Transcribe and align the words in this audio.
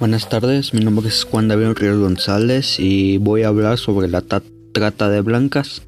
Buenas 0.00 0.30
tardes, 0.30 0.72
mi 0.72 0.80
nombre 0.80 1.08
es 1.08 1.24
Juan 1.24 1.48
David 1.48 1.74
Ríos 1.74 1.98
González 1.98 2.80
y 2.80 3.18
voy 3.18 3.42
a 3.42 3.48
hablar 3.48 3.76
sobre 3.76 4.08
la 4.08 4.22
trata 4.22 5.10
de 5.10 5.20
blancas. 5.20 5.82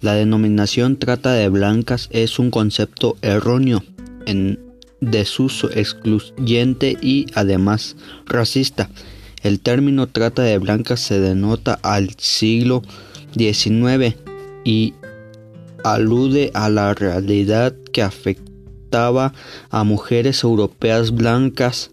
La 0.00 0.14
denominación 0.14 0.96
trata 0.96 1.34
de 1.34 1.48
blancas 1.48 2.08
es 2.10 2.40
un 2.40 2.50
concepto 2.50 3.16
erróneo, 3.22 3.84
en 4.26 4.58
desuso, 5.00 5.70
excluyente 5.70 6.96
y 7.00 7.26
además 7.36 7.94
racista. 8.26 8.90
El 9.44 9.60
término 9.60 10.08
trata 10.08 10.42
de 10.42 10.58
blancas 10.58 10.98
se 10.98 11.20
denota 11.20 11.78
al 11.84 12.16
siglo 12.18 12.82
XIX 13.36 14.16
y 14.64 14.94
alude 15.84 16.50
a 16.54 16.70
la 16.70 16.92
realidad 16.92 17.72
que 17.92 18.02
afectaba 18.02 19.32
a 19.70 19.84
mujeres 19.84 20.42
europeas 20.42 21.12
blancas 21.12 21.92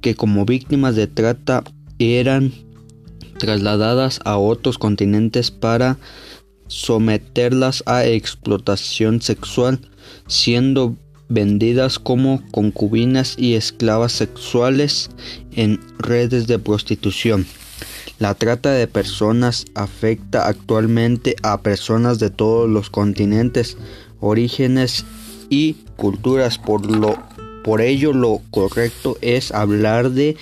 que 0.00 0.14
como 0.14 0.44
víctimas 0.44 0.96
de 0.96 1.06
trata 1.06 1.64
eran 1.98 2.52
trasladadas 3.38 4.20
a 4.24 4.38
otros 4.38 4.78
continentes 4.78 5.50
para 5.50 5.98
someterlas 6.68 7.82
a 7.86 8.04
explotación 8.04 9.22
sexual, 9.22 9.80
siendo 10.26 10.96
vendidas 11.28 11.98
como 11.98 12.42
concubinas 12.50 13.34
y 13.38 13.54
esclavas 13.54 14.12
sexuales 14.12 15.10
en 15.52 15.80
redes 15.98 16.46
de 16.46 16.58
prostitución. 16.58 17.46
La 18.18 18.34
trata 18.34 18.70
de 18.72 18.86
personas 18.86 19.66
afecta 19.74 20.46
actualmente 20.46 21.36
a 21.42 21.60
personas 21.60 22.18
de 22.18 22.30
todos 22.30 22.68
los 22.68 22.88
continentes, 22.88 23.76
orígenes 24.20 25.04
y 25.50 25.74
culturas, 25.96 26.58
por 26.58 26.86
lo 26.86 27.18
por 27.66 27.80
ello 27.80 28.12
lo 28.12 28.42
correcto 28.52 29.18
es 29.22 29.50
hablar 29.50 30.12
de 30.12 30.36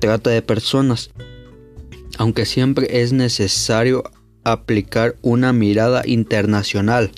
trata 0.00 0.30
de 0.30 0.42
personas, 0.42 1.10
aunque 2.18 2.44
siempre 2.44 3.02
es 3.02 3.12
necesario 3.12 4.02
aplicar 4.42 5.14
una 5.22 5.52
mirada 5.52 6.02
internacional 6.04 7.12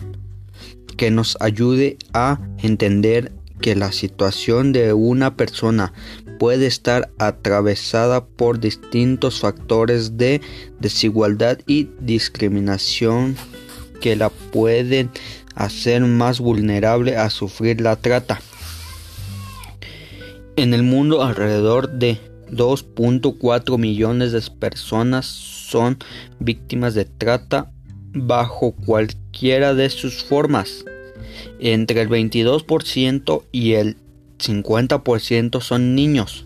que 0.98 1.10
nos 1.10 1.38
ayude 1.40 1.96
a 2.12 2.40
entender 2.58 3.32
que 3.62 3.74
la 3.74 3.90
situación 3.90 4.72
de 4.72 4.92
una 4.92 5.34
persona 5.34 5.94
puede 6.38 6.66
estar 6.66 7.10
atravesada 7.18 8.27
por 8.27 8.60
distintos 8.60 9.40
factores 9.40 10.18
de 10.18 10.42
desigualdad 10.78 11.58
y 11.66 11.88
discriminación 12.00 13.34
que 14.02 14.14
la 14.14 14.28
pueden 14.28 15.08
hacer 15.55 16.02
más 16.02 16.38
vulnerable 16.38 17.16
a 17.16 17.30
sufrir 17.30 17.80
la 17.80 17.96
trata. 17.96 18.42
En 20.59 20.75
el 20.75 20.83
mundo 20.83 21.23
alrededor 21.23 21.89
de 21.89 22.19
2.4 22.51 23.78
millones 23.78 24.33
de 24.33 24.42
personas 24.59 25.25
son 25.27 25.98
víctimas 26.41 26.95
de 26.95 27.05
trata 27.05 27.70
bajo 28.12 28.73
cualquiera 28.73 29.75
de 29.75 29.89
sus 29.89 30.25
formas. 30.25 30.84
Entre 31.61 32.01
el 32.01 32.09
22% 32.09 33.45
y 33.53 33.75
el 33.75 33.98
50% 34.41 35.61
son 35.61 35.95
niños. 35.95 36.45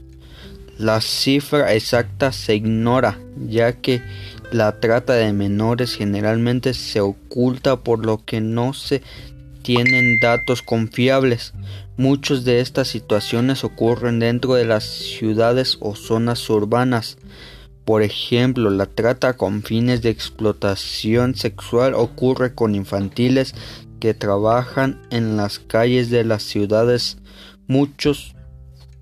La 0.77 1.01
cifra 1.01 1.73
exacta 1.73 2.33
se 2.33 2.55
ignora, 2.57 3.19
ya 3.49 3.73
que 3.73 4.03
la 4.51 4.79
trata 4.79 5.15
de 5.15 5.33
menores 5.33 5.95
generalmente 5.95 6.75
se 6.75 7.01
oculta 7.01 7.81
por 7.81 8.05
lo 8.05 8.23
que 8.23 8.43
no 8.43 8.75
se 8.75 9.01
tienen 9.63 10.21
datos 10.21 10.61
confiables. 10.61 11.55
Muchas 11.98 12.45
de 12.45 12.61
estas 12.61 12.89
situaciones 12.89 13.65
ocurren 13.65 14.19
dentro 14.19 14.55
de 14.55 14.65
las 14.65 14.84
ciudades 14.84 15.77
o 15.81 15.94
zonas 15.94 16.49
urbanas. 16.49 17.19
Por 17.84 18.03
ejemplo, 18.03 18.71
la 18.71 18.87
trata 18.87 19.37
con 19.37 19.62
fines 19.62 20.00
de 20.00 20.09
explotación 20.09 21.34
sexual 21.34 21.94
ocurre 21.94 22.55
con 22.55 22.75
infantiles 22.75 23.55
que 24.00 24.15
trabajan 24.15 25.03
en 25.11 25.37
las 25.37 25.59
calles 25.59 26.09
de 26.09 26.25
las 26.25 26.43
ciudades. 26.44 27.19
Muchos 27.66 28.34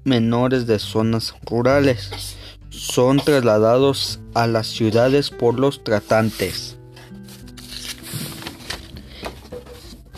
menores 0.04 0.66
de 0.66 0.78
zonas 0.80 1.34
rurales 1.48 2.36
son 2.70 3.18
trasladados 3.18 4.18
a 4.34 4.46
las 4.48 4.66
ciudades 4.66 5.30
por 5.30 5.60
los 5.60 5.84
tratantes. 5.84 6.79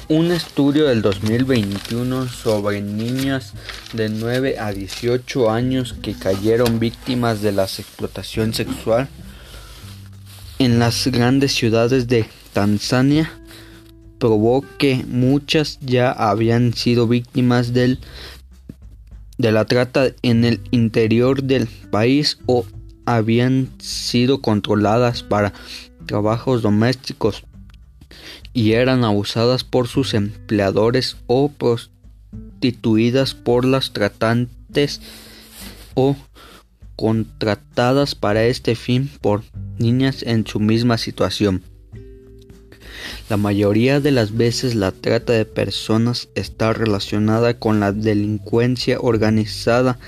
Un 0.09 0.33
estudio 0.33 0.87
del 0.89 1.01
2021 1.01 2.29
sobre 2.29 2.83
niñas 2.83 3.55
de 3.93 4.09
9 4.09 4.59
a 4.59 4.73
18 4.73 5.51
años 5.51 5.95
que 6.03 6.15
cayeron 6.15 6.81
víctimas 6.81 7.41
de 7.41 7.53
la 7.53 7.65
explotación 7.65 8.53
sexual 8.53 9.09
en 10.59 10.79
las 10.79 11.07
grandes 11.07 11.55
ciudades 11.55 12.09
de 12.09 12.27
Tanzania 12.53 13.33
probó 14.19 14.65
que 14.79 15.05
muchas 15.07 15.79
ya 15.81 16.11
habían 16.11 16.75
sido 16.75 17.09
víctimas 17.09 17.73
del, 17.73 17.99
de 19.39 19.53
la 19.53 19.65
trata 19.65 20.13
en 20.23 20.45
el 20.45 20.61
interior 20.73 21.43
del 21.43 21.69
país 21.91 22.39
o 22.47 22.67
habían 23.07 23.69
sido 23.79 24.43
controladas 24.43 25.23
para 25.23 25.53
trabajos 26.07 26.63
domésticos 26.63 27.45
y 28.53 28.73
eran 28.73 29.05
abusadas 29.05 29.65
por 29.65 29.89
sus 29.89 30.15
empleadores 30.15 31.17
o 31.27 31.51
prostituidas 31.51 33.35
por 33.35 33.65
las 33.65 33.93
tratantes 33.93 35.01
o 35.95 36.17
contratadas 36.97 38.15
para 38.15 38.45
este 38.45 38.75
fin 38.75 39.11
por 39.21 39.43
niñas 39.79 40.23
en 40.23 40.47
su 40.47 40.61
misma 40.61 40.99
situación. 40.99 41.63
La 43.29 43.37
mayoría 43.37 44.01
de 44.01 44.11
las 44.11 44.37
veces 44.37 44.75
la 44.75 44.93
trata 44.93 45.33
de 45.33 45.45
personas 45.45 46.29
está 46.35 46.73
relacionada 46.73 47.59
con 47.59 47.81
la 47.81 47.93
delincuencia 47.93 48.99
organizada 49.01 49.99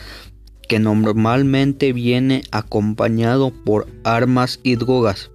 que 0.69 0.79
normalmente 0.79 1.93
viene 1.93 2.43
acompañado 2.51 3.51
por 3.51 3.87
armas 4.05 4.61
y 4.63 4.77
drogas 4.77 5.31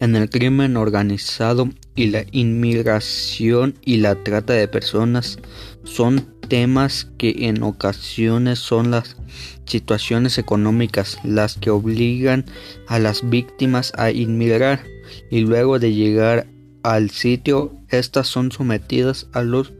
en 0.00 0.16
el 0.16 0.28
crimen 0.30 0.76
organizado 0.76 1.68
y 1.94 2.08
la 2.08 2.24
inmigración 2.32 3.74
y 3.84 3.98
la 3.98 4.22
trata 4.22 4.52
de 4.52 4.68
personas 4.68 5.38
son 5.84 6.26
temas 6.48 7.08
que 7.18 7.48
en 7.48 7.62
ocasiones 7.62 8.58
son 8.58 8.90
las 8.90 9.16
situaciones 9.64 10.38
económicas 10.38 11.18
las 11.24 11.56
que 11.56 11.70
obligan 11.70 12.44
a 12.86 12.98
las 12.98 13.28
víctimas 13.28 13.92
a 13.96 14.10
inmigrar 14.10 14.84
y 15.30 15.40
luego 15.40 15.78
de 15.78 15.92
llegar 15.92 16.46
al 16.82 17.10
sitio 17.10 17.72
estas 17.88 18.28
son 18.28 18.52
sometidas 18.52 19.26
a 19.32 19.42
los 19.42 19.72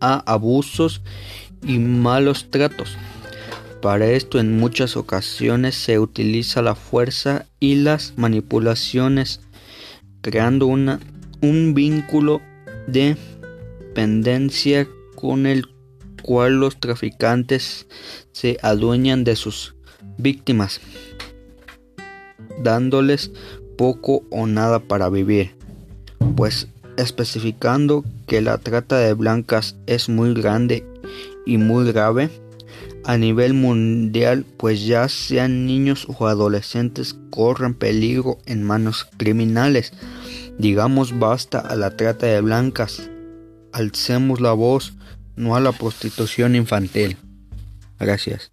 a 0.00 0.18
abusos 0.32 1.02
y 1.64 1.78
malos 1.78 2.50
tratos. 2.50 2.96
Para 3.82 4.06
esto 4.06 4.38
en 4.38 4.56
muchas 4.58 4.96
ocasiones 4.96 5.74
se 5.74 5.98
utiliza 5.98 6.62
la 6.62 6.76
fuerza 6.76 7.46
y 7.58 7.74
las 7.74 8.14
manipulaciones, 8.16 9.40
creando 10.20 10.68
una, 10.68 11.00
un 11.40 11.74
vínculo 11.74 12.40
de 12.86 13.16
dependencia 13.80 14.88
con 15.16 15.46
el 15.46 15.66
cual 16.22 16.60
los 16.60 16.78
traficantes 16.78 17.88
se 18.30 18.56
adueñan 18.62 19.24
de 19.24 19.34
sus 19.34 19.74
víctimas, 20.16 20.80
dándoles 22.62 23.32
poco 23.76 24.22
o 24.30 24.46
nada 24.46 24.78
para 24.78 25.08
vivir, 25.08 25.56
pues 26.36 26.68
especificando 26.96 28.04
que 28.28 28.40
la 28.40 28.58
trata 28.58 28.98
de 28.98 29.12
blancas 29.14 29.76
es 29.86 30.08
muy 30.08 30.34
grande 30.34 30.86
y 31.44 31.58
muy 31.58 31.90
grave, 31.92 32.30
a 33.04 33.18
nivel 33.18 33.54
mundial, 33.54 34.44
pues 34.56 34.84
ya 34.86 35.08
sean 35.08 35.66
niños 35.66 36.06
o 36.08 36.26
adolescentes 36.26 37.16
corren 37.30 37.74
peligro 37.74 38.38
en 38.46 38.62
manos 38.62 39.08
criminales. 39.16 39.92
Digamos 40.58 41.18
basta 41.18 41.58
a 41.58 41.74
la 41.76 41.96
trata 41.96 42.26
de 42.26 42.40
blancas. 42.40 43.10
Alcemos 43.72 44.40
la 44.40 44.52
voz, 44.52 44.94
no 45.36 45.56
a 45.56 45.60
la 45.60 45.72
prostitución 45.72 46.54
infantil. 46.54 47.16
Gracias. 47.98 48.52